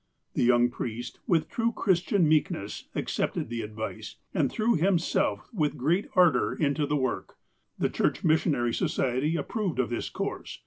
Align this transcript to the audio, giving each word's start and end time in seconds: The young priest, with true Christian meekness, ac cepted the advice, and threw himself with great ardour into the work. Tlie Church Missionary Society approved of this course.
The 0.33 0.41
young 0.41 0.71
priest, 0.71 1.19
with 1.27 1.47
true 1.47 1.71
Christian 1.71 2.27
meekness, 2.27 2.85
ac 2.95 3.05
cepted 3.05 3.49
the 3.49 3.61
advice, 3.61 4.15
and 4.33 4.51
threw 4.51 4.73
himself 4.75 5.47
with 5.53 5.77
great 5.77 6.07
ardour 6.15 6.53
into 6.55 6.87
the 6.87 6.97
work. 6.97 7.35
Tlie 7.79 7.93
Church 7.93 8.23
Missionary 8.23 8.73
Society 8.73 9.35
approved 9.35 9.77
of 9.77 9.91
this 9.91 10.09
course. 10.09 10.57